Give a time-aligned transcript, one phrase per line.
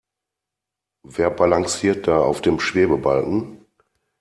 [1.03, 3.67] Wer balanciert da auf dem Schwebebalken?